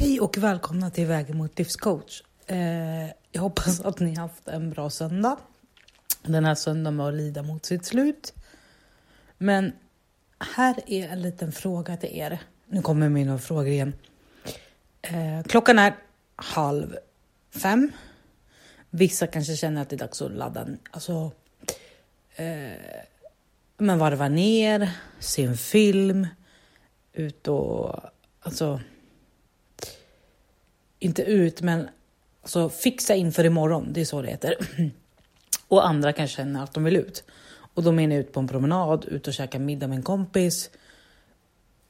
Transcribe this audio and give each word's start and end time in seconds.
Hej 0.00 0.20
och 0.20 0.38
välkomna 0.38 0.90
till 0.90 1.06
Vägen 1.06 1.36
mot 1.36 1.58
livscoach. 1.58 2.22
Eh, 2.46 3.06
jag 3.32 3.40
hoppas 3.40 3.80
att 3.80 4.00
ni 4.00 4.14
haft 4.14 4.48
en 4.48 4.70
bra 4.70 4.90
söndag. 4.90 5.36
Den 6.22 6.44
här 6.44 6.54
söndagen 6.54 6.96
var 6.96 7.08
att 7.08 7.14
lida 7.14 7.42
mot 7.42 7.66
sitt 7.66 7.84
slut. 7.84 8.34
Men 9.38 9.72
här 10.56 10.76
är 10.86 11.08
en 11.08 11.22
liten 11.22 11.52
fråga 11.52 11.96
till 11.96 12.08
er. 12.12 12.38
Nu 12.66 12.82
kommer 12.82 13.08
mina 13.08 13.38
frågor 13.38 13.66
igen. 13.66 13.92
Eh, 15.02 15.42
klockan 15.46 15.78
är 15.78 15.94
halv 16.36 16.96
fem. 17.50 17.92
Vissa 18.90 19.26
kanske 19.26 19.56
känner 19.56 19.82
att 19.82 19.88
det 19.88 19.96
är 19.96 19.98
dags 19.98 20.22
att 20.22 20.32
ladda, 20.32 20.66
alltså, 20.90 21.32
eh, 22.36 22.72
men 23.78 23.98
varva 23.98 24.28
ner, 24.28 24.90
se 25.18 25.44
en 25.44 25.56
film, 25.56 26.26
ut 27.12 27.48
och 27.48 28.00
alltså 28.40 28.80
inte 31.00 31.22
ut, 31.22 31.62
men 31.62 31.88
alltså 32.42 32.68
fixa 32.68 33.14
inför 33.14 33.44
imorgon. 33.44 33.92
Det 33.92 34.00
är 34.00 34.04
så 34.04 34.22
det 34.22 34.28
heter. 34.28 34.54
Och 35.68 35.88
andra 35.88 36.12
kan 36.12 36.28
känna 36.28 36.62
att 36.62 36.74
de 36.74 36.84
vill 36.84 36.96
ut. 36.96 37.24
Och 37.74 37.82
då 37.82 37.92
menar 37.92 38.14
jag 38.14 38.20
ut 38.20 38.32
på 38.32 38.40
en 38.40 38.48
promenad, 38.48 39.04
ut 39.04 39.28
och 39.28 39.34
käka 39.34 39.58
middag 39.58 39.88
med 39.88 39.96
en 39.96 40.02
kompis. 40.02 40.70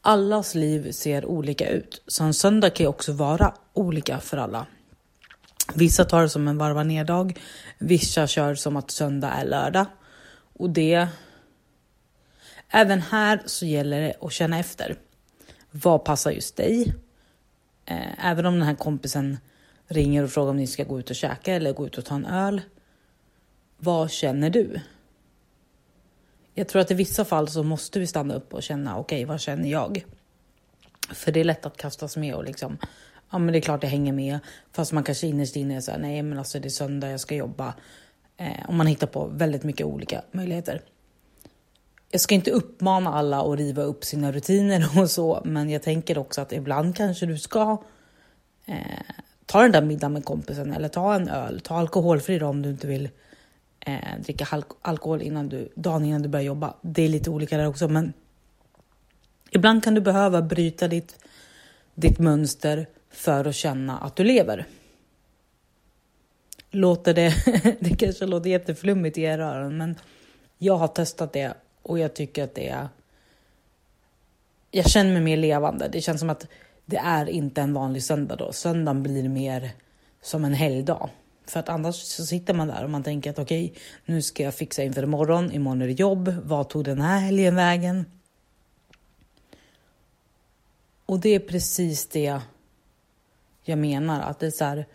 Allas 0.03 0.55
liv 0.55 0.93
ser 0.93 1.27
olika 1.27 1.69
ut, 1.69 2.03
så 2.07 2.25
en 2.25 2.35
söndag 2.35 2.71
kan 2.71 2.85
ju 2.85 2.89
också 2.89 3.13
vara 3.13 3.55
olika 3.73 4.21
för 4.21 4.37
alla. 4.37 4.67
Vissa 5.75 6.05
tar 6.05 6.23
det 6.23 6.29
som 6.29 6.49
en 6.49 6.59
varva 6.59 6.83
ner-dag, 6.83 7.41
vissa 7.79 8.27
kör 8.27 8.55
som 8.55 8.77
att 8.77 8.91
söndag 8.91 9.31
är 9.31 9.45
lördag. 9.45 9.87
Och 10.53 10.71
det... 10.71 11.09
Även 12.69 13.01
här 13.03 13.43
så 13.47 13.67
gäller 13.67 14.01
det 14.01 14.15
att 14.21 14.33
känna 14.33 14.59
efter. 14.59 14.97
Vad 15.71 16.05
passar 16.05 16.31
just 16.31 16.57
dig? 16.57 16.95
Eh, 17.91 18.27
även 18.27 18.47
om 18.47 18.55
den 18.55 18.63
här 18.63 18.75
kompisen 18.75 19.39
ringer 19.87 20.25
och 20.25 20.31
frågar 20.31 20.51
om 20.51 20.57
ni 20.57 20.67
ska 20.67 20.85
gå 20.85 20.99
ut 20.99 21.11
och 21.11 21.17
käka 21.17 21.55
eller 21.55 21.73
gå 21.73 21.87
ut 21.87 21.99
och 21.99 22.05
ta 22.05 22.15
en 22.15 22.27
öl. 22.27 22.63
Vad 23.77 24.11
känner 24.11 24.51
du? 24.51 24.81
Jag 26.55 26.69
tror 26.69 26.83
att 26.83 26.91
i 26.91 26.95
vissa 26.95 27.25
fall 27.25 27.49
så 27.49 27.63
måste 27.63 28.01
vi 28.01 28.07
stanna 28.07 28.35
upp 28.35 28.55
och 28.55 28.63
känna 28.63 28.99
okej, 28.99 29.17
okay, 29.17 29.25
vad 29.25 29.41
känner 29.41 29.69
jag? 29.69 30.05
För 31.11 31.33
det 31.33 31.41
är 31.41 31.45
lätt 31.45 31.67
att 31.67 31.77
kastas 31.77 32.17
med 32.17 32.35
och 32.35 32.45
liksom, 32.45 32.79
ja 33.31 33.39
men 33.39 33.53
det 33.53 33.59
är 33.59 33.61
klart 33.61 33.83
jag 33.83 33.91
hänger 33.91 34.13
med. 34.13 34.39
Fast 34.73 34.93
man 34.93 35.05
kanske 35.05 35.27
innerst 35.27 35.57
inne 35.57 35.77
är 35.77 35.81
så 35.81 35.91
här, 35.91 35.99
nej 35.99 36.23
men 36.23 36.39
alltså 36.39 36.61
det 36.61 36.69
är 36.69 36.71
söndag, 36.71 37.11
jag 37.11 37.21
ska 37.21 37.35
jobba. 37.35 37.75
Eh, 38.37 38.69
och 38.69 38.75
man 38.75 38.87
hittar 38.87 39.07
på 39.07 39.27
väldigt 39.27 39.63
mycket 39.63 39.87
olika 39.87 40.23
möjligheter 40.33 40.83
jag 42.11 42.21
ska 42.21 42.35
inte 42.35 42.51
uppmana 42.51 43.15
alla 43.15 43.43
att 43.43 43.59
riva 43.59 43.83
upp 43.83 44.05
sina 44.05 44.33
rutiner 44.33 44.99
och 45.01 45.11
så, 45.11 45.41
men 45.45 45.71
jag 45.71 45.83
tänker 45.83 46.19
också 46.19 46.41
att 46.41 46.53
ibland 46.53 46.97
kanske 46.97 47.27
du 47.27 47.39
ska 47.39 47.83
eh, 48.67 48.77
ta 49.47 49.63
den 49.63 49.73
där 49.73 49.83
middagen 49.83 50.13
med 50.13 50.25
kompisen 50.25 50.73
eller 50.73 50.89
ta 50.89 51.15
en 51.15 51.29
öl, 51.29 51.61
ta 51.61 51.75
alkoholfri 51.75 52.39
då 52.39 52.47
om 52.47 52.63
du 52.63 52.71
inte 52.71 52.87
vill 52.87 53.09
eh, 53.81 54.21
dricka 54.25 54.49
alk 54.51 54.67
alkohol 54.83 55.23
innan 55.23 55.49
du, 55.49 55.73
dagen 55.75 56.05
innan 56.05 56.23
du 56.23 56.29
börjar 56.29 56.45
jobba. 56.45 56.75
Det 56.83 57.03
är 57.03 57.09
lite 57.09 57.31
olika 57.31 57.57
där 57.57 57.67
också, 57.67 57.89
men 57.89 58.13
ibland 59.51 59.85
kan 59.85 59.95
du 59.95 60.01
behöva 60.01 60.43
bryta 60.43 60.89
ditt, 60.89 61.25
ditt 61.95 62.19
mönster 62.19 62.87
för 63.11 63.45
att 63.45 63.55
känna 63.55 63.99
att 63.99 64.17
du 64.17 64.25
lever. 64.25 64.67
Låter 66.71 67.15
det, 67.15 67.35
det 67.81 67.97
kanske 67.97 68.27
låter 68.27 68.51
jätteflummigt 68.51 69.19
i 69.19 69.23
era 69.23 69.47
öron, 69.47 69.77
men 69.77 69.99
jag 70.59 70.77
har 70.77 70.89
testat 70.89 71.33
det 71.33 71.55
och 71.83 71.99
jag 71.99 72.15
tycker 72.15 72.45
att 72.45 72.55
det 72.55 72.69
är... 72.69 72.89
Jag 74.71 74.91
känner 74.91 75.13
mig 75.13 75.23
mer 75.23 75.37
levande. 75.37 75.89
Det 75.89 76.01
känns 76.01 76.21
som 76.21 76.31
att 76.31 76.47
det 76.85 76.97
är 76.97 77.29
inte 77.29 77.61
en 77.61 77.75
vanlig 77.75 78.03
söndag 78.03 78.37
då. 78.37 78.53
Söndagen 78.53 79.03
blir 79.03 79.29
mer 79.29 79.71
som 80.23 80.45
en 80.45 80.55
helgdag. 80.55 81.11
För 81.47 81.61
att 81.61 81.69
annars 81.69 81.97
så 81.97 82.27
sitter 82.27 82.55
man 82.55 82.69
där 82.69 82.85
och 82.85 82.91
man 82.91 83.03
tänker 83.03 83.31
att 83.31 83.39
okej, 83.39 83.65
okay, 83.65 83.83
nu 84.05 84.23
ska 84.23 84.43
jag 84.43 84.55
fixa 84.55 84.83
inför 84.83 85.03
imorgon. 85.03 85.53
Imorgon 85.53 85.83
är 85.83 85.87
det 85.87 85.93
jobb. 85.93 86.29
Vad 86.45 86.69
tog 86.69 86.85
den 86.85 87.01
här 87.01 87.19
helgen 87.19 87.55
vägen? 87.55 88.05
Och 91.07 91.21
det 91.21 91.29
är 91.29 91.41
precis 91.41 92.07
det 92.07 92.41
jag 93.65 93.79
menar. 93.79 94.21
Att 94.21 94.39
det 94.39 94.47
är 94.47 94.51
så 94.51 94.65
här, 94.65 94.87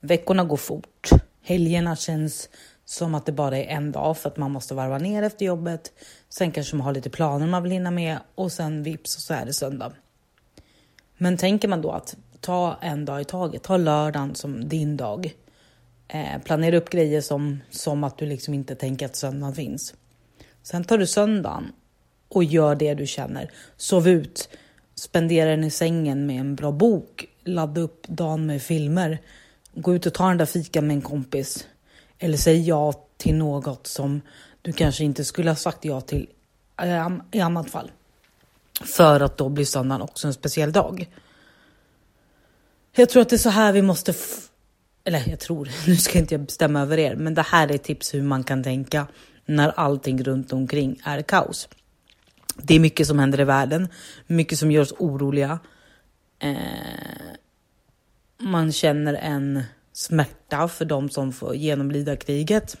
veckorna 0.00 0.44
går 0.44 0.56
fort. 0.56 1.10
Helgerna 1.42 1.96
känns 1.96 2.48
som 2.90 3.14
att 3.14 3.26
det 3.26 3.32
bara 3.32 3.58
är 3.58 3.64
en 3.64 3.92
dag 3.92 4.18
för 4.18 4.28
att 4.28 4.36
man 4.36 4.50
måste 4.50 4.74
varva 4.74 4.98
ner 4.98 5.22
efter 5.22 5.46
jobbet. 5.46 5.92
Sen 6.28 6.52
kanske 6.52 6.76
man 6.76 6.84
har 6.84 6.92
lite 6.92 7.10
planer 7.10 7.46
man 7.46 7.62
vill 7.62 7.72
hinna 7.72 7.90
med 7.90 8.18
och 8.34 8.52
sen 8.52 8.82
vips 8.82 9.16
och 9.16 9.22
så 9.22 9.34
är 9.34 9.46
det 9.46 9.52
söndag. 9.52 9.92
Men 11.16 11.36
tänker 11.36 11.68
man 11.68 11.82
då 11.82 11.90
att 11.90 12.16
ta 12.40 12.78
en 12.80 13.04
dag 13.04 13.20
i 13.20 13.24
taget, 13.24 13.62
ta 13.62 13.76
lördagen 13.76 14.34
som 14.34 14.68
din 14.68 14.96
dag. 14.96 15.34
Eh, 16.08 16.42
planera 16.44 16.76
upp 16.76 16.90
grejer 16.90 17.20
som, 17.20 17.60
som 17.70 18.04
att 18.04 18.18
du 18.18 18.26
liksom 18.26 18.54
inte 18.54 18.74
tänker 18.74 19.06
att 19.06 19.16
söndagen 19.16 19.54
finns. 19.54 19.94
Sen 20.62 20.84
tar 20.84 20.98
du 20.98 21.06
söndagen 21.06 21.72
och 22.28 22.44
gör 22.44 22.74
det 22.74 22.94
du 22.94 23.06
känner. 23.06 23.50
Sov 23.76 24.08
ut, 24.08 24.48
spendera 24.94 25.50
den 25.50 25.64
i 25.64 25.70
sängen 25.70 26.26
med 26.26 26.40
en 26.40 26.54
bra 26.54 26.72
bok, 26.72 27.26
ladda 27.44 27.80
upp 27.80 28.08
dagen 28.08 28.46
med 28.46 28.62
filmer, 28.62 29.18
gå 29.74 29.94
ut 29.94 30.06
och 30.06 30.14
ta 30.14 30.28
den 30.28 30.38
där 30.38 30.46
fikan 30.46 30.86
med 30.86 30.94
en 30.94 31.02
kompis. 31.02 31.66
Eller 32.22 32.36
säg 32.36 32.68
ja 32.68 32.92
till 33.16 33.34
något 33.34 33.86
som 33.86 34.20
du 34.62 34.72
kanske 34.72 35.04
inte 35.04 35.24
skulle 35.24 35.50
ha 35.50 35.56
sagt 35.56 35.84
ja 35.84 36.00
till 36.00 36.28
eh, 36.82 37.08
i 37.30 37.40
annat 37.40 37.70
fall. 37.70 37.90
För 38.84 39.20
att 39.20 39.36
då 39.36 39.48
blir 39.48 39.64
söndagen 39.64 40.02
också 40.02 40.26
en 40.26 40.34
speciell 40.34 40.72
dag. 40.72 41.08
Jag 42.92 43.08
tror 43.08 43.22
att 43.22 43.28
det 43.28 43.36
är 43.36 43.38
så 43.38 43.50
här 43.50 43.72
vi 43.72 43.82
måste... 43.82 44.14
Eller 45.04 45.28
jag 45.28 45.40
tror, 45.40 45.70
nu 45.86 45.96
ska 45.96 46.18
inte 46.18 46.34
jag 46.34 46.40
bestämma 46.40 46.80
över 46.80 46.98
er, 46.98 47.16
men 47.16 47.34
det 47.34 47.42
här 47.42 47.72
är 47.72 47.78
tips 47.78 48.14
hur 48.14 48.22
man 48.22 48.44
kan 48.44 48.62
tänka 48.62 49.06
när 49.46 49.68
allting 49.68 50.22
runt 50.22 50.52
omkring 50.52 51.00
är 51.04 51.22
kaos. 51.22 51.68
Det 52.56 52.74
är 52.74 52.80
mycket 52.80 53.06
som 53.06 53.18
händer 53.18 53.40
i 53.40 53.44
världen, 53.44 53.88
mycket 54.26 54.58
som 54.58 54.70
gör 54.70 54.82
oss 54.82 54.94
oroliga. 54.98 55.58
Eh, 56.38 56.56
man 58.38 58.72
känner 58.72 59.14
en 59.14 59.62
smärta 59.92 60.68
för 60.68 60.84
de 60.84 61.10
som 61.10 61.32
får 61.32 61.54
genomlida 61.54 62.16
kriget. 62.16 62.76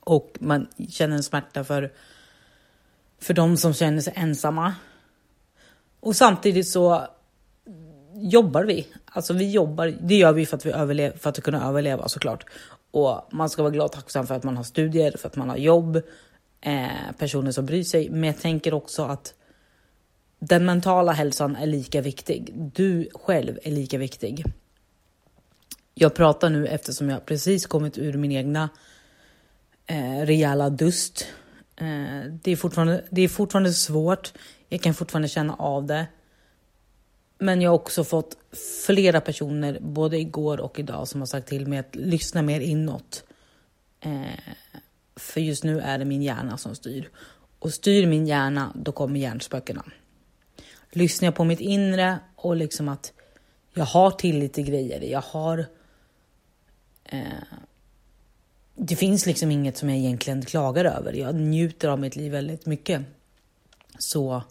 Och 0.00 0.36
man 0.40 0.66
känner 0.88 1.16
en 1.16 1.22
smärta 1.22 1.64
för, 1.64 1.92
för 3.18 3.34
de 3.34 3.56
som 3.56 3.74
känner 3.74 4.00
sig 4.00 4.12
ensamma. 4.16 4.74
Och 6.00 6.16
samtidigt 6.16 6.68
så 6.68 7.06
jobbar 8.14 8.64
vi. 8.64 8.86
Alltså 9.04 9.32
vi 9.32 9.50
jobbar, 9.50 9.94
det 10.00 10.16
gör 10.16 10.32
vi 10.32 10.46
för 10.46 10.56
att, 10.56 10.66
vi 10.66 10.70
överlev, 10.70 11.18
för 11.18 11.30
att 11.30 11.42
kunna 11.42 11.68
överleva 11.68 12.08
såklart. 12.08 12.44
Och 12.90 13.28
man 13.30 13.50
ska 13.50 13.62
vara 13.62 13.72
glad 13.72 13.84
och 13.84 13.92
tacksam 13.92 14.26
för 14.26 14.34
att 14.34 14.44
man 14.44 14.56
har 14.56 14.64
studier, 14.64 15.16
för 15.16 15.28
att 15.28 15.36
man 15.36 15.48
har 15.48 15.56
jobb, 15.56 16.02
eh, 16.60 16.88
personer 17.18 17.50
som 17.50 17.66
bryr 17.66 17.84
sig. 17.84 18.10
Men 18.10 18.24
jag 18.24 18.38
tänker 18.40 18.74
också 18.74 19.02
att 19.02 19.34
den 20.38 20.64
mentala 20.64 21.12
hälsan 21.12 21.56
är 21.56 21.66
lika 21.66 22.00
viktig. 22.00 22.52
Du 22.54 23.08
själv 23.14 23.58
är 23.62 23.70
lika 23.70 23.98
viktig. 23.98 24.44
Jag 26.00 26.14
pratar 26.14 26.50
nu 26.50 26.66
eftersom 26.66 27.10
jag 27.10 27.26
precis 27.26 27.66
kommit 27.66 27.98
ur 27.98 28.12
min 28.12 28.32
egna 28.32 28.68
eh, 29.86 30.26
rejäla 30.26 30.70
dust. 30.70 31.26
Eh, 31.76 32.32
det, 32.42 32.50
är 32.50 32.56
fortfarande, 32.56 33.04
det 33.10 33.22
är 33.22 33.28
fortfarande 33.28 33.72
svårt. 33.72 34.32
Jag 34.68 34.80
kan 34.80 34.94
fortfarande 34.94 35.28
känna 35.28 35.54
av 35.54 35.86
det. 35.86 36.06
Men 37.38 37.60
jag 37.60 37.70
har 37.70 37.74
också 37.74 38.04
fått 38.04 38.36
flera 38.86 39.20
personer, 39.20 39.78
både 39.80 40.18
igår 40.18 40.60
och 40.60 40.78
idag, 40.78 41.08
som 41.08 41.20
har 41.20 41.26
sagt 41.26 41.48
till 41.48 41.66
mig 41.66 41.78
att 41.78 41.96
lyssna 41.96 42.42
mer 42.42 42.60
inåt. 42.60 43.24
Eh, 44.00 44.22
för 45.16 45.40
just 45.40 45.64
nu 45.64 45.80
är 45.80 45.98
det 45.98 46.04
min 46.04 46.22
hjärna 46.22 46.58
som 46.58 46.74
styr. 46.74 47.10
Och 47.58 47.72
styr 47.72 48.06
min 48.06 48.26
hjärna, 48.26 48.72
då 48.74 48.92
kommer 48.92 49.20
hjärnspökena. 49.20 49.84
Lyssnar 50.90 51.26
jag 51.26 51.34
på 51.34 51.44
mitt 51.44 51.60
inre 51.60 52.18
och 52.36 52.56
liksom 52.56 52.88
att 52.88 53.12
jag 53.74 53.84
har 53.84 54.10
tillit 54.10 54.52
till 54.52 54.64
grejer, 54.64 55.00
jag 55.00 55.20
har 55.20 55.66
eh, 57.08 57.58
det 58.74 58.96
finns 58.96 59.26
liksom 59.26 59.50
inget 59.50 59.76
som 59.76 59.88
jag 59.88 59.98
egentligen 59.98 60.44
klagar 60.44 60.84
över. 60.84 61.12
Jag 61.12 61.34
njuter 61.34 61.88
av 61.88 62.00
mitt 62.00 62.16
liv 62.16 62.32
väldigt 62.32 62.66
mycket. 62.66 63.02
Så 63.98 64.42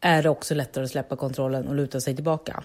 är 0.00 0.22
det 0.22 0.28
också 0.28 0.54
lättare 0.54 0.84
att 0.84 0.90
släppa 0.90 1.16
kontrollen 1.16 1.68
och 1.68 1.74
luta 1.74 2.00
sig 2.00 2.14
tillbaka. 2.14 2.64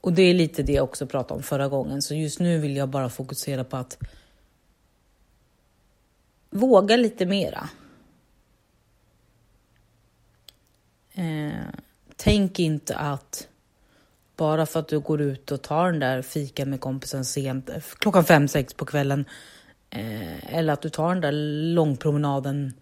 Och 0.00 0.12
det 0.12 0.22
är 0.22 0.34
lite 0.34 0.62
det 0.62 0.72
jag 0.72 0.84
också 0.84 1.06
pratade 1.06 1.34
om 1.34 1.42
förra 1.42 1.68
gången, 1.68 2.02
så 2.02 2.14
just 2.14 2.40
nu 2.40 2.58
vill 2.58 2.76
jag 2.76 2.88
bara 2.88 3.08
fokusera 3.08 3.64
på 3.64 3.76
att 3.76 3.98
våga 6.50 6.96
lite 6.96 7.26
mera. 7.26 7.68
Eh, 11.12 11.68
tänk 12.16 12.58
inte 12.58 12.96
att 12.96 13.48
bara 14.36 14.66
för 14.66 14.80
att 14.80 14.88
du 14.88 15.00
går 15.00 15.20
ut 15.20 15.52
och 15.52 15.62
tar 15.62 15.92
den 15.92 16.00
där 16.00 16.22
fika 16.22 16.66
med 16.66 16.80
kompisen 16.80 17.24
sent, 17.24 17.68
eh, 17.70 17.82
klockan 17.98 18.24
fem, 18.24 18.48
sex 18.48 18.74
på 18.74 18.84
kvällen. 18.84 19.24
Eh, 19.90 20.54
eller 20.54 20.72
att 20.72 20.82
du 20.82 20.88
tar 20.88 21.08
den 21.08 21.20
där 21.20 21.32
långpromenaden 21.74 22.72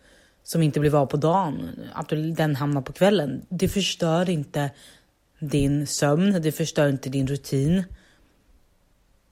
som 0.42 0.62
inte 0.62 0.80
blev 0.80 0.96
av 0.96 1.06
på 1.06 1.16
dagen, 1.16 1.70
att 1.92 2.08
den 2.36 2.56
hamnar 2.56 2.82
på 2.82 2.92
kvällen. 2.92 3.46
Det 3.48 3.68
förstör 3.68 4.30
inte 4.30 4.70
din 5.38 5.86
sömn, 5.86 6.42
det 6.42 6.52
förstör 6.52 6.88
inte 6.88 7.08
din 7.08 7.26
rutin. 7.26 7.84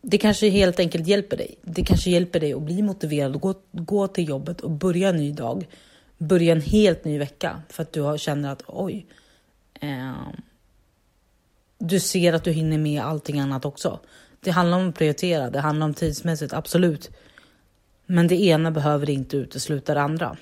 Det 0.03 0.19
kanske 0.19 0.49
helt 0.49 0.79
enkelt 0.79 1.07
hjälper 1.07 1.37
dig. 1.37 1.55
Det 1.63 1.85
kanske 1.85 2.11
hjälper 2.11 2.41
dig 2.41 2.53
att 2.53 2.63
bli 2.63 2.83
motiverad 2.83 3.35
och 3.35 3.41
gå, 3.41 3.55
gå 3.73 4.09
till 4.09 4.29
jobbet 4.29 4.61
och 4.61 4.71
börja 4.71 5.09
en 5.09 5.17
ny 5.17 5.33
dag. 5.33 5.67
Börja 6.19 6.53
en 6.53 6.61
helt 6.61 7.05
ny 7.05 7.19
vecka 7.19 7.63
för 7.69 7.83
att 7.83 7.93
du 7.93 8.15
känner 8.19 8.53
att 8.53 8.63
oj, 8.67 9.07
eh, 9.81 10.13
du 11.85 12.01
ser 12.01 12.33
att 12.33 12.45
du 12.45 12.53
hinner 12.53 12.79
med 12.79 13.03
allting 13.03 13.41
annat 13.41 13.65
också. 13.65 14.01
Det 14.41 14.51
handlar 14.51 14.79
om 14.79 14.89
att 14.89 14.95
prioritera, 14.95 15.51
det 15.51 15.61
handlar 15.61 15.87
om 15.87 15.95
tidsmässigt, 15.95 16.53
absolut. 16.53 17.11
Men 18.07 18.29
det 18.29 18.43
ena 18.43 18.71
behöver 18.71 19.11
inte 19.11 19.37
utesluta 19.37 19.95
det 19.95 20.01
andra. 20.01 20.37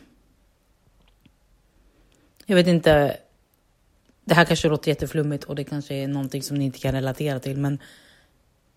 Jag 2.47 2.57
vet 2.57 2.67
inte. 2.67 3.17
Det 4.25 4.35
här 4.35 4.45
kanske 4.45 4.69
låter 4.69 4.89
jätteflummigt 4.89 5.45
och 5.45 5.55
det 5.55 5.65
kanske 5.65 5.95
är 5.95 6.09
någonting 6.09 6.43
som 6.43 6.57
ni 6.57 6.65
inte 6.65 6.79
kan 6.79 6.93
relatera 6.93 7.41
till, 7.41 7.57
men 7.57 7.79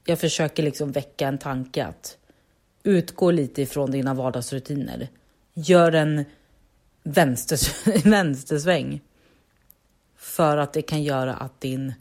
jag 0.06 0.20
försöker 0.20 0.64
liksom 0.64 0.92
väcka 0.92 1.28
en 1.28 1.38
tanke 1.38 1.86
att 1.86 2.18
utgå 2.84 3.32
lite 3.32 3.62
ifrån 3.62 3.92
dina 3.92 4.14
vardagsrutiner. 4.14 5.08
Gör 5.54 5.92
en 5.92 6.26
vänsters 7.04 7.88
vänstersväng 8.06 9.02
för 10.18 10.58
att 10.58 10.74
det 10.74 10.82
kan 10.82 11.04
göra 11.04 11.34
att 11.34 11.62
din 11.62 11.94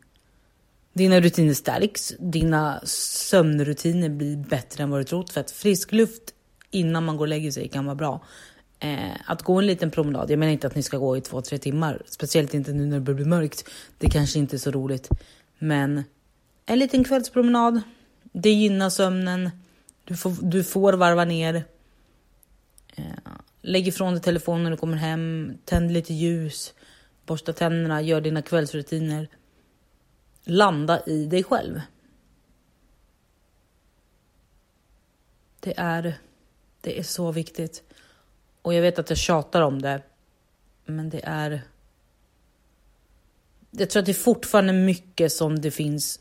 dina 0.92 1.20
rutiner 1.20 1.54
stärks, 1.54 2.14
dina 2.18 2.80
sömnrutiner 2.84 4.08
blir 4.08 4.36
bättre 4.36 4.82
än 4.82 4.90
vad 4.90 5.00
du 5.00 5.04
trott. 5.04 5.30
För 5.30 5.40
att 5.40 5.50
frisk 5.50 5.92
luft 5.92 6.34
innan 6.70 7.04
man 7.04 7.16
går 7.16 7.24
och 7.24 7.28
lägger 7.28 7.50
sig 7.50 7.68
kan 7.68 7.84
vara 7.84 7.94
bra. 7.94 8.24
Eh, 8.80 9.16
att 9.26 9.42
gå 9.42 9.58
en 9.58 9.66
liten 9.66 9.90
promenad, 9.90 10.30
jag 10.30 10.38
menar 10.38 10.52
inte 10.52 10.66
att 10.66 10.74
ni 10.74 10.82
ska 10.82 10.98
gå 10.98 11.16
i 11.16 11.20
två, 11.20 11.42
tre 11.42 11.58
timmar, 11.58 12.02
speciellt 12.06 12.54
inte 12.54 12.72
nu 12.72 12.86
när 12.86 12.96
det 12.96 13.00
börjar 13.00 13.16
bli 13.16 13.24
mörkt. 13.24 13.68
Det 13.98 14.10
kanske 14.10 14.38
inte 14.38 14.56
är 14.56 14.58
så 14.58 14.70
roligt, 14.70 15.08
men 15.58 16.04
en 16.66 16.78
liten 16.78 17.04
kvällspromenad, 17.04 17.80
det 18.32 18.50
gynnar 18.50 18.90
sömnen. 18.90 19.50
Du 20.04 20.16
får, 20.16 20.36
du 20.40 20.64
får 20.64 20.92
varva 20.92 21.24
ner. 21.24 21.64
Eh, 22.96 23.04
lägg 23.60 23.88
ifrån 23.88 24.12
dig 24.12 24.22
telefonen 24.22 24.62
när 24.62 24.70
du 24.70 24.76
kommer 24.76 24.96
hem, 24.96 25.52
tänd 25.64 25.92
lite 25.92 26.14
ljus, 26.14 26.74
borsta 27.26 27.52
tänderna, 27.52 28.02
gör 28.02 28.20
dina 28.20 28.42
kvällsrutiner. 28.42 29.28
Landa 30.44 31.02
i 31.06 31.26
dig 31.26 31.44
själv. 31.44 31.80
Det 35.60 35.74
är, 35.76 36.18
det 36.80 36.98
är 36.98 37.02
så 37.02 37.32
viktigt. 37.32 37.82
Och 38.62 38.74
jag 38.74 38.82
vet 38.82 38.98
att 38.98 39.10
jag 39.10 39.18
tjatar 39.18 39.62
om 39.62 39.82
det, 39.82 40.02
men 40.84 41.10
det 41.10 41.20
är... 41.24 41.62
Jag 43.70 43.90
tror 43.90 44.00
att 44.00 44.06
det 44.06 44.12
är 44.12 44.14
fortfarande 44.14 44.72
mycket 44.72 45.32
som 45.32 45.60
det 45.60 45.70
finns 45.70 46.20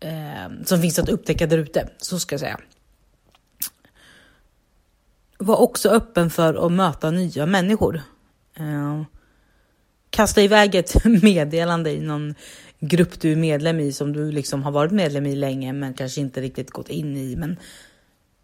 eh, 0.00 0.62
som 0.64 0.80
finns 0.80 0.98
att 0.98 1.08
upptäcka 1.08 1.46
där 1.46 1.58
ute, 1.58 1.88
så 1.98 2.18
ska 2.18 2.32
jag 2.32 2.40
säga. 2.40 2.60
Var 5.38 5.56
också 5.56 5.88
öppen 5.88 6.30
för 6.30 6.66
att 6.66 6.72
möta 6.72 7.10
nya 7.10 7.46
människor. 7.46 8.02
Eh, 8.54 9.02
kasta 10.16 10.42
iväg 10.42 10.74
ett 10.74 11.04
meddelande 11.22 11.90
i 11.90 12.00
någon 12.00 12.34
grupp 12.80 13.20
du 13.20 13.32
är 13.32 13.36
medlem 13.36 13.80
i 13.80 13.92
som 13.92 14.12
du 14.12 14.32
liksom 14.32 14.62
har 14.62 14.72
varit 14.72 14.92
medlem 14.92 15.26
i 15.26 15.36
länge 15.36 15.72
men 15.72 15.94
kanske 15.94 16.20
inte 16.20 16.40
riktigt 16.40 16.70
gått 16.70 16.88
in 16.88 17.16
i. 17.16 17.36
Men 17.36 17.56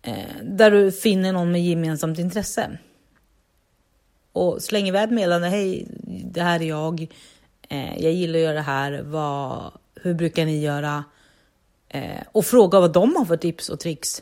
eh, 0.02 0.42
där 0.42 0.70
du 0.70 0.92
finner 0.92 1.32
någon 1.32 1.52
med 1.52 1.64
gemensamt 1.64 2.18
intresse. 2.18 2.78
Och 4.32 4.62
släng 4.62 4.88
iväg 4.88 5.04
ett 5.04 5.10
meddelande. 5.10 5.48
Hej, 5.48 5.86
det 6.24 6.42
här 6.42 6.62
är 6.62 6.64
jag. 6.64 7.06
Eh, 7.68 8.02
jag 8.02 8.12
gillar 8.12 8.38
att 8.38 8.44
göra 8.44 8.54
det 8.54 8.60
här. 8.60 9.02
Vad, 9.02 9.72
hur 9.94 10.14
brukar 10.14 10.46
ni 10.46 10.60
göra? 10.60 11.04
Eh, 11.88 12.22
och 12.32 12.44
fråga 12.44 12.80
vad 12.80 12.92
de 12.92 13.16
har 13.16 13.24
för 13.24 13.36
tips 13.36 13.68
och 13.68 13.80
tricks 13.80 14.20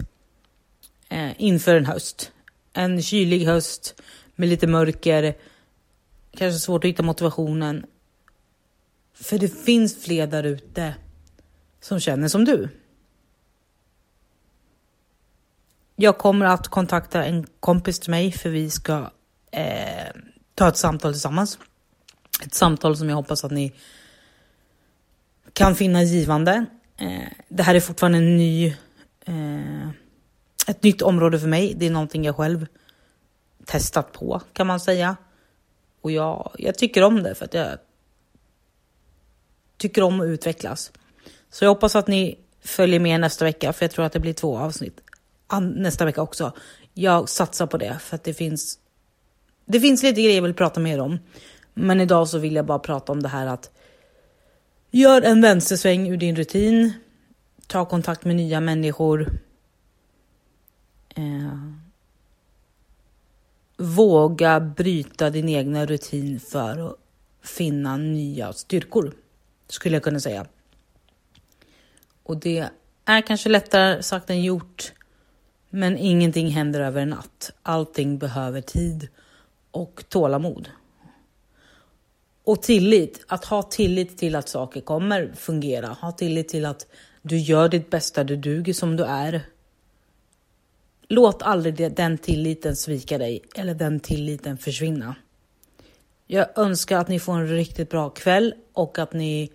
eh, 1.08 1.30
inför 1.36 1.74
en 1.74 1.86
höst. 1.86 2.32
En 2.72 3.02
kylig 3.02 3.44
höst 3.44 4.02
med 4.34 4.48
lite 4.48 4.66
mörker. 4.66 5.34
Kanske 6.36 6.58
svårt 6.58 6.84
att 6.84 6.88
hitta 6.88 7.02
motivationen. 7.02 7.86
För 9.14 9.38
det 9.38 9.48
finns 9.48 10.04
fler 10.04 10.26
där 10.26 10.42
ute 10.42 10.94
som 11.80 12.00
känner 12.00 12.28
som 12.28 12.44
du. 12.44 12.68
Jag 15.96 16.18
kommer 16.18 16.46
att 16.46 16.68
kontakta 16.68 17.24
en 17.24 17.46
kompis 17.60 18.00
till 18.00 18.10
mig 18.10 18.32
för 18.32 18.50
vi 18.50 18.70
ska 18.70 19.10
eh, 19.50 20.12
ta 20.54 20.68
ett 20.68 20.76
samtal 20.76 21.12
tillsammans. 21.12 21.58
Ett 22.44 22.54
samtal 22.54 22.96
som 22.96 23.08
jag 23.08 23.16
hoppas 23.16 23.44
att 23.44 23.52
ni 23.52 23.72
kan 25.52 25.74
finna 25.74 26.02
givande. 26.02 26.66
Eh, 26.96 27.28
det 27.48 27.62
här 27.62 27.74
är 27.74 27.80
fortfarande 27.80 28.18
en 28.18 28.36
ny, 28.36 28.66
eh, 29.24 29.88
ett 30.66 30.82
nytt 30.82 31.02
område 31.02 31.40
för 31.40 31.48
mig. 31.48 31.74
Det 31.76 31.86
är 31.86 31.90
någonting 31.90 32.24
jag 32.24 32.36
själv 32.36 32.66
testat 33.66 34.12
på 34.12 34.42
kan 34.52 34.66
man 34.66 34.80
säga. 34.80 35.16
Och 36.00 36.10
jag, 36.10 36.54
jag 36.58 36.78
tycker 36.78 37.02
om 37.02 37.22
det 37.22 37.34
för 37.34 37.44
att 37.44 37.54
jag 37.54 37.78
tycker 39.76 40.02
om 40.02 40.20
att 40.20 40.26
utvecklas. 40.26 40.92
Så 41.50 41.64
jag 41.64 41.68
hoppas 41.68 41.96
att 41.96 42.08
ni 42.08 42.38
följer 42.60 43.00
med 43.00 43.20
nästa 43.20 43.44
vecka, 43.44 43.72
för 43.72 43.84
jag 43.84 43.90
tror 43.90 44.04
att 44.04 44.12
det 44.12 44.20
blir 44.20 44.32
två 44.32 44.58
avsnitt 44.58 45.00
nästa 45.58 46.04
vecka 46.04 46.22
också. 46.22 46.52
Jag 46.94 47.28
satsar 47.28 47.66
på 47.66 47.78
det 47.78 47.98
för 47.98 48.16
att 48.16 48.24
det 48.24 48.34
finns. 48.34 48.78
Det 49.66 49.80
finns 49.80 50.02
lite 50.02 50.22
grejer 50.22 50.36
jag 50.36 50.42
vill 50.42 50.54
prata 50.54 50.80
mer 50.80 51.00
om, 51.00 51.18
men 51.74 52.00
idag 52.00 52.28
så 52.28 52.38
vill 52.38 52.54
jag 52.54 52.66
bara 52.66 52.78
prata 52.78 53.12
om 53.12 53.22
det 53.22 53.28
här 53.28 53.46
att 53.46 53.70
gör 54.90 55.22
en 55.22 55.40
vänstersväng 55.40 56.08
ur 56.08 56.16
din 56.16 56.36
rutin. 56.36 56.92
Ta 57.66 57.84
kontakt 57.84 58.24
med 58.24 58.36
nya 58.36 58.60
människor. 58.60 59.30
Eh, 61.16 61.72
våga 63.80 64.60
bryta 64.60 65.30
din 65.30 65.48
egna 65.48 65.86
rutin 65.86 66.40
för 66.40 66.88
att 66.88 66.96
finna 67.42 67.96
nya 67.96 68.52
styrkor 68.52 69.12
skulle 69.68 69.96
jag 69.96 70.02
kunna 70.02 70.20
säga. 70.20 70.46
Och 72.22 72.36
det 72.36 72.68
är 73.04 73.20
kanske 73.20 73.48
lättare 73.48 74.02
sagt 74.02 74.30
än 74.30 74.42
gjort, 74.42 74.92
men 75.70 75.96
ingenting 75.96 76.50
händer 76.50 76.80
över 76.80 77.02
en 77.02 77.08
natt. 77.08 77.52
Allting 77.62 78.18
behöver 78.18 78.60
tid 78.60 79.08
och 79.70 80.04
tålamod. 80.08 80.68
Och 82.44 82.62
tillit, 82.62 83.24
att 83.28 83.44
ha 83.44 83.62
tillit 83.62 84.18
till 84.18 84.36
att 84.36 84.48
saker 84.48 84.80
kommer 84.80 85.32
fungera. 85.36 85.86
Ha 85.88 86.12
tillit 86.12 86.48
till 86.48 86.66
att 86.66 86.86
du 87.22 87.38
gör 87.38 87.68
ditt 87.68 87.90
bästa, 87.90 88.24
du 88.24 88.36
duger 88.36 88.72
som 88.72 88.96
du 88.96 89.04
är. 89.04 89.42
Låt 91.12 91.42
aldrig 91.42 91.94
den 91.94 92.18
tilliten 92.18 92.76
svika 92.76 93.18
dig 93.18 93.42
eller 93.54 93.74
den 93.74 94.00
tilliten 94.00 94.58
försvinna. 94.58 95.14
Jag 96.26 96.58
önskar 96.58 96.98
att 96.98 97.08
ni 97.08 97.20
får 97.20 97.32
en 97.32 97.48
riktigt 97.48 97.90
bra 97.90 98.10
kväll 98.10 98.54
och 98.72 98.98
att 98.98 99.12
ni 99.12 99.50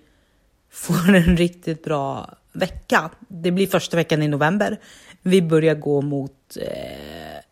får 0.69 1.15
en 1.15 1.37
riktigt 1.37 1.83
bra 1.83 2.35
vecka. 2.53 3.11
Det 3.27 3.51
blir 3.51 3.67
första 3.67 3.97
veckan 3.97 4.23
i 4.23 4.27
november. 4.27 4.79
Vi 5.21 5.41
börjar 5.41 5.75
gå 5.75 6.01
mot, 6.01 6.57
eh, 6.61 7.43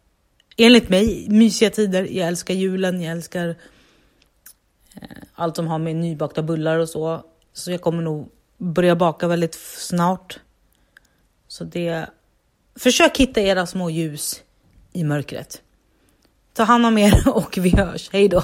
enligt 0.57 0.89
mig, 0.89 1.27
mysiga 1.29 1.69
tider. 1.69 2.07
Jag 2.12 2.27
älskar 2.27 2.53
julen, 2.53 3.01
jag 3.01 3.12
älskar 3.12 3.50
eh, 4.95 5.17
allt 5.33 5.55
som 5.55 5.67
har 5.67 5.79
med 5.79 5.95
nybakta 5.95 6.43
bullar 6.43 6.79
och 6.79 6.89
så. 6.89 7.24
Så 7.53 7.72
jag 7.72 7.81
kommer 7.81 8.03
nog 8.03 8.31
börja 8.57 8.95
baka 8.95 9.27
väldigt 9.27 9.55
snart. 9.77 10.39
Så 11.48 11.63
det... 11.63 12.10
Försök 12.75 13.18
hitta 13.18 13.42
era 13.42 13.65
små 13.65 13.89
ljus 13.89 14.44
i 14.94 15.03
mörkret. 15.03 15.62
Ta 16.53 16.63
hand 16.63 16.86
om 16.86 16.98
er 16.98 17.27
och 17.36 17.58
vi 17.58 17.70
hörs. 17.70 18.10
Hej 18.12 18.30
då! 18.30 18.44